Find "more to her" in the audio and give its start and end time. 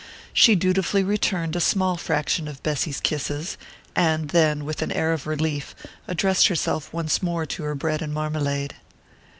7.21-7.75